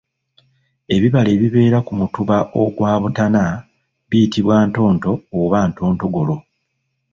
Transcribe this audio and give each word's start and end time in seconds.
"Ebibala 0.95 1.29
ebibeera 1.35 1.79
ku 1.85 1.91
mutuba 1.99 2.37
ogwa 2.61 2.91
butana, 3.01 3.43
biyitibwa 4.09 4.55
ntonto 4.69 5.11
oba 5.39 5.59
ntontogolo." 5.69 6.35